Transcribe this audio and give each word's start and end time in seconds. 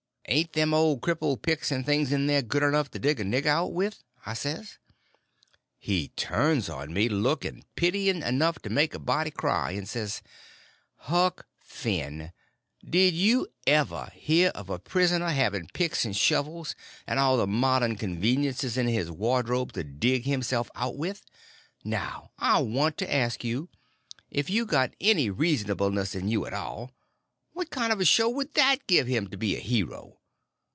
"Ain't 0.27 0.53
them 0.53 0.73
old 0.73 1.01
crippled 1.01 1.41
picks 1.41 1.71
and 1.73 1.85
things 1.85 2.13
in 2.13 2.25
there 2.25 2.41
good 2.41 2.63
enough 2.63 2.89
to 2.91 2.99
dig 2.99 3.19
a 3.19 3.23
nigger 3.25 3.47
out 3.47 3.73
with?" 3.73 4.01
I 4.25 4.33
says. 4.33 4.77
He 5.77 6.07
turns 6.15 6.69
on 6.69 6.93
me, 6.93 7.09
looking 7.09 7.65
pitying 7.75 8.21
enough 8.21 8.57
to 8.59 8.69
make 8.69 8.93
a 8.93 8.99
body 8.99 9.29
cry, 9.31 9.71
and 9.71 9.89
says: 9.89 10.21
"Huck 10.95 11.47
Finn, 11.59 12.31
did 12.87 13.13
you 13.13 13.45
ever 13.67 14.09
hear 14.13 14.53
of 14.55 14.69
a 14.69 14.79
prisoner 14.79 15.27
having 15.31 15.67
picks 15.73 16.05
and 16.05 16.15
shovels, 16.15 16.75
and 17.05 17.19
all 17.19 17.35
the 17.35 17.47
modern 17.47 17.97
conveniences 17.97 18.77
in 18.77 18.87
his 18.87 19.11
wardrobe 19.11 19.73
to 19.73 19.83
dig 19.83 20.23
himself 20.23 20.71
out 20.75 20.95
with? 20.95 21.25
Now 21.83 22.31
I 22.39 22.61
want 22.61 22.97
to 22.99 23.13
ask 23.13 23.43
you—if 23.43 24.49
you 24.49 24.65
got 24.65 24.93
any 25.01 25.29
reasonableness 25.29 26.15
in 26.15 26.29
you 26.29 26.45
at 26.45 26.53
all—what 26.53 27.69
kind 27.69 27.91
of 27.91 27.99
a 27.99 28.05
show 28.05 28.29
would 28.29 28.53
that 28.53 28.87
give 28.87 29.07
him 29.07 29.27
to 29.27 29.35
be 29.35 29.57
a 29.57 29.59
hero? 29.59 30.19